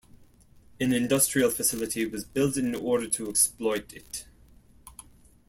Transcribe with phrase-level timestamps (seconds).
[0.79, 4.25] An industrial facility was built in order to exploit it.